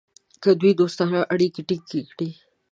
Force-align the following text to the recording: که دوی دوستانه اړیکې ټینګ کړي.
که 0.43 0.49
دوی 0.59 0.71
دوستانه 0.79 1.19
اړیکې 1.33 1.61
ټینګ 1.67 2.05
کړي. 2.11 2.29